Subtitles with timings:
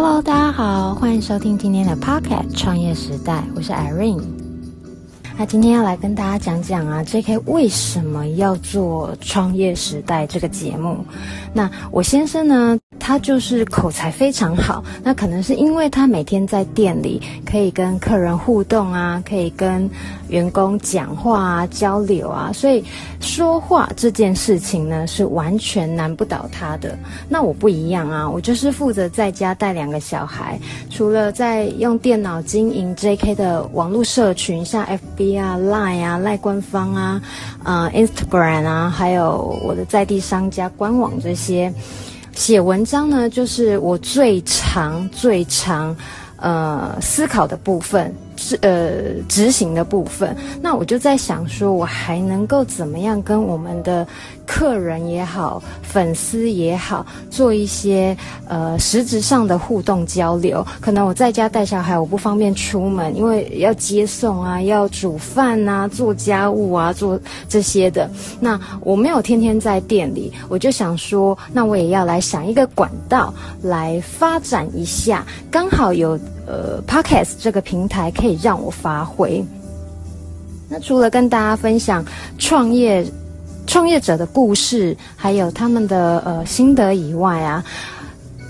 [0.00, 4.22] Hello，大家好，欢迎收听今天的 Podcast 创业时代，我是 Irene。
[5.36, 11.04] 那今天要来跟大家讲讲啊，JK 为什么要做创业时代这个节目？
[11.52, 12.78] 那我先生呢？
[13.00, 19.88] 他就是口才非常好，那可能是因为他每天在店里可以跟客人互动啊，可以跟
[20.28, 22.84] 员工讲话啊、交流啊，所以
[23.20, 26.98] 说话这件事情呢是完全难不倒他的。
[27.28, 30.58] 那我不一样啊，我就是负责在家带两个小孩，
[30.90, 37.22] 除了在用电脑经营 JK 的网络社群，像 FB 啊、Line 啊、Line 官方啊、
[37.64, 41.72] 呃 Instagram 啊，还有我的在地商家官网这些。
[42.34, 45.96] 写文章呢，就是我最常、最常，
[46.36, 48.14] 呃，思考的部分。
[48.38, 54.06] 是呃，执行的部分，那我就在想说，我还能够怎么样跟我们的
[54.46, 58.16] 客人也好，粉丝也好，做一些
[58.46, 60.64] 呃实质上的互动交流。
[60.80, 68.08] 可能我在家带小孩，我不方便出门，因为要接送啊，要煮饭啊，做家务啊，做这些的。
[68.38, 76.16] 那我没有天天在店里，我就想说，那我也要来想一个管道来发展一下，刚好有。
[76.48, 79.44] 呃，Podcast 这个平台可以让我发挥。
[80.68, 82.04] 那除了跟大家分享
[82.38, 83.06] 创业
[83.66, 87.62] 创业者的故事，还有他们的呃心得以外啊。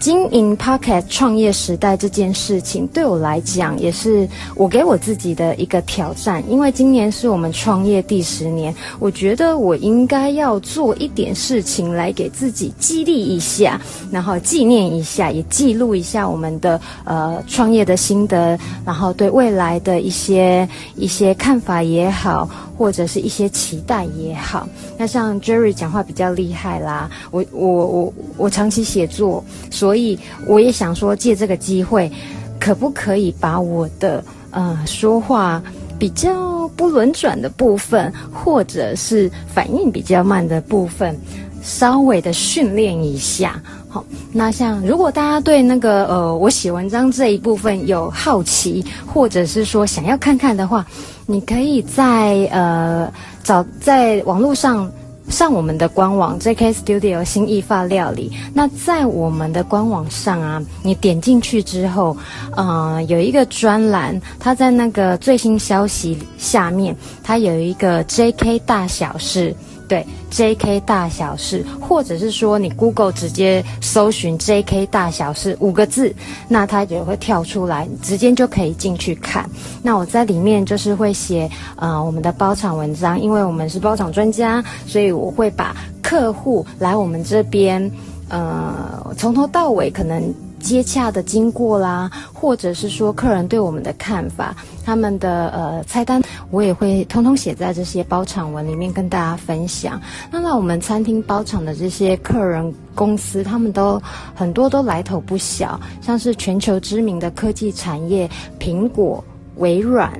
[0.01, 6.43] 经营 Pocket 创业时代这件事情，对我来讲也是我给我自己的一个挑战。
[6.49, 22.49] 因为今年是我们创业第十年，我觉得我应该要做一点事情来给自己激励一下，然后纪念一下，也记录一下我们的呃创业的心得，然后对未来的一些一些看法也好。
[22.79, 32.13] 或者是一些期待也好，那像 Jerry 讲话比较厉害啦，我我我我长期写作，所所以我也想说借这个机会，
[32.61, 35.63] 可不可以把我的呃说话
[35.99, 41.19] 比较不轮转的部分，或者是反应比较慢的部分，
[41.63, 43.59] 稍微的训练一下。
[43.89, 50.87] 好，那像如果大家对那个呃我写文章这一部分有好奇，或者是说想要看看的话，
[51.25, 53.11] 你可以在呃
[53.43, 54.93] 找在网络上
[55.29, 58.33] 上我们的官网 JK Studio 新意发料理。
[58.55, 62.17] 那在我们的官网上啊，你点进去之后，
[62.57, 69.55] 呃有一个专栏，它在那个最新消息下面，它有一个 JK 大小事。
[69.89, 76.15] 对，JK 大小事，或者是说你 Google 直接搜寻 JK 大小事五个字，
[76.47, 79.49] 那它就会跳出来，你直接就可以进去看。
[79.83, 87.91] 那我在里面就是会写呃我们的包场文章，因为我们是包场专家，所以我会把客户来我们这边，
[88.29, 90.23] 呃从头到尾可能。
[90.61, 94.55] 接洽的经过啦，或者是说客人对我们的看法，
[94.85, 96.21] 他们的呃菜单，
[96.51, 100.01] 我也会通通写在这些包场文里面跟大家分享。
[100.31, 104.01] 那么我们餐厅包场的这些客人公司，他们都
[104.35, 109.25] 很多都来头不小，像是全球知名的科技产业，苹果、
[109.57, 110.13] 微软、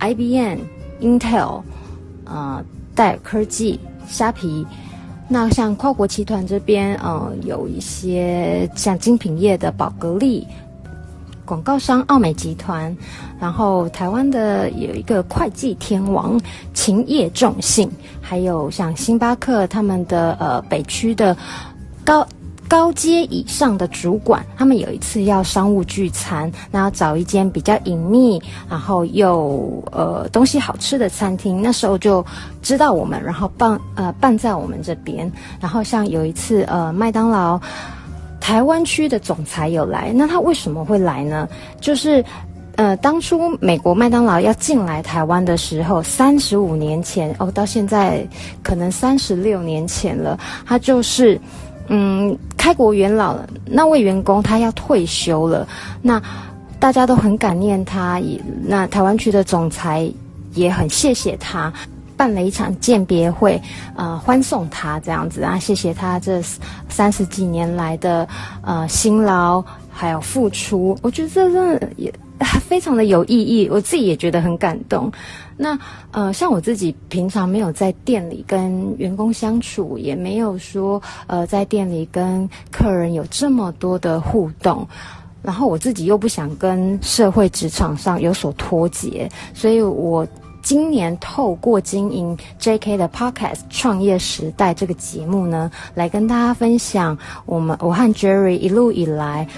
[0.00, 0.58] IBM、
[1.00, 1.62] Intel，
[2.24, 2.64] 呃，
[2.94, 4.66] 戴尔科技、虾皮。
[5.28, 10.46] 那像跨国集团这边，呃，有一些像精品业的宝格丽，
[11.44, 12.96] 广告商奥美集团，
[13.40, 16.40] 然后台湾的有一个会计天王
[16.74, 21.36] 勤业众信，还有像星巴克他们的呃北区的
[22.04, 22.26] 高。
[22.68, 31.62] 高阶以上的主管，他们有一次要商务聚餐，那要找一间比较隐秘，然后又呃东西好吃的餐厅。
[31.62, 32.24] 那时候就
[32.62, 35.30] 知道我们，然后办呃办在我们这边。
[35.60, 37.60] 然后像有一次呃麦当劳
[38.40, 41.48] 台湾区的总裁有来，那他为什么会来呢？
[41.80, 42.24] 就是
[42.74, 48.26] 呃当初美国麦当劳要进来台湾的时候，三十五年前哦，到现在
[48.62, 51.40] 可能三十六年前了，他就是。
[51.88, 55.66] 嗯，开国元老了，那位员工他要退休了，
[56.02, 56.20] 那
[56.78, 60.10] 大家都很感念他，也那台湾区的总裁
[60.54, 61.72] 也很谢谢他，
[62.16, 63.60] 办了一场饯别会，
[63.94, 66.42] 呃，欢送他这样子啊，谢谢他这
[66.88, 68.26] 三十几年来的
[68.62, 72.12] 呃辛劳还有付出，我觉得这真的也。
[72.68, 75.10] 非常的有意义，我自己也觉得很感动。
[75.56, 75.78] 那
[76.10, 84.86] 呃，像我自己平常没有在店里跟员工相处，也没有说呃在店里跟客人有这么多的互动，
[85.42, 90.26] 然后我自己又不想跟社会职场上有所脱节，所以我
[90.62, 97.16] 今年透过经营 JK 的 Podcast 创业时代这个节目呢，来跟大家分享
[97.46, 99.48] 我们我和 Jerry 一路以来。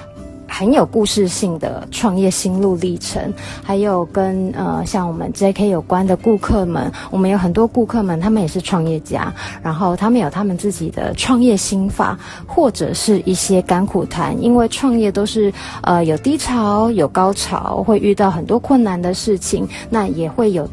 [0.59, 3.33] 很有故事性的创业心路历程，
[3.63, 9.33] 还有跟呃像我们 JK 有关的顾客们，我们有很多顾客们，他们也是创业家，
[9.63, 15.53] 然后他们有他们自己的创业心法，或者是一些甘苦谈，因为创业都是
[15.83, 20.69] 呃有低潮有高潮，会遇到很多困难的事情，那也会有。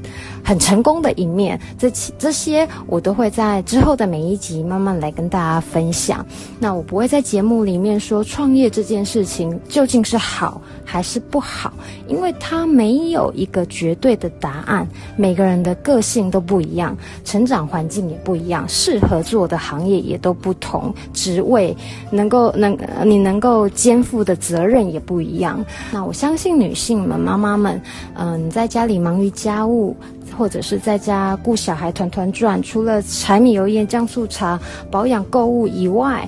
[0.47, 1.89] 很成功的一面，这
[2.19, 6.23] 这些我都会在之后的每一集慢慢来跟大家分享。
[6.59, 11.73] 那我不会在节目里面说创业这件事情究竟是好还是不好，
[12.07, 14.87] 因为它没有一个绝对的答案。
[15.17, 16.95] 每个人的个性都不一样，
[17.25, 21.75] 成长环境也不一样，适合做的行业也都不同，职位
[22.09, 25.61] 能够能你能够肩负的责任也不一样。
[25.91, 27.81] 那我相信女性们、妈妈们，
[28.13, 29.93] 嗯、在家里忙于家务。
[30.35, 34.59] 或者是在家顾小孩团团转，除了柴米油盐酱醋茶、
[34.91, 36.27] 保养购物以外，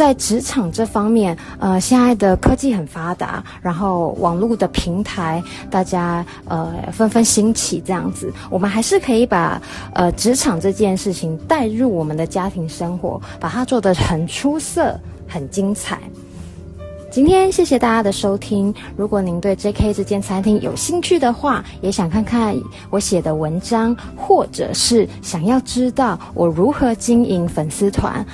[0.00, 9.60] 在职场这方面，呃，现在的科技很发达，然后网络的平台大家呃纷纷兴起，这样子，我们还是可以把
[9.92, 14.98] 呃职场这件事情带入我们的家庭生活，把它做得很出色、
[15.28, 15.98] 很精彩。
[17.10, 18.72] 今天谢谢大家的收听。
[18.96, 22.56] 如果您对 JK 这间餐厅有兴趣的话，也想看看
[22.88, 28.24] 我写的文章，或者是想要知道我如何经营粉丝团，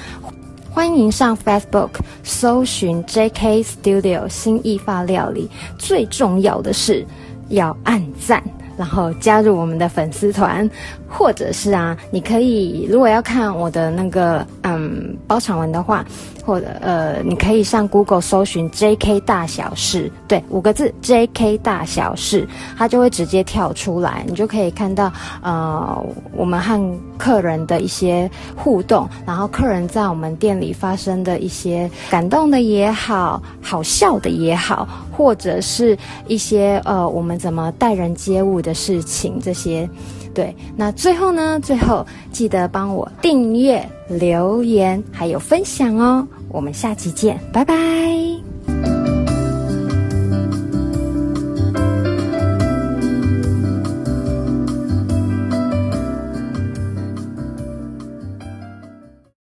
[0.77, 1.89] 欢迎上 Facebook
[2.23, 5.49] 搜寻 JK Studio 新意发料理。
[5.79, 7.03] 最重要的是
[7.49, 8.43] 要按赞，
[8.77, 10.69] 然后加入我们的粉丝团。
[11.09, 16.05] 或者是啊，你可以如果要看我的那个嗯包场文的话，
[16.45, 22.47] 或者呃，你可以上 Google 搜寻 JK 大小事，对，五个字 JK 大小事，
[22.77, 25.11] 它就会直接跳出来，你就可以看到
[25.43, 35.97] 呃我们和客人的一些互动，然后客人在我们店里发生的一些感动的也好，好笑的也好，或者是
[36.27, 39.89] 一些呃我们怎么待人接物的事情这些。
[40.35, 41.59] 对，那最后呢？
[41.61, 46.27] 最后记得帮我订阅、留言，还有分享哦。
[46.51, 48.46] 我们下期见，拜拜。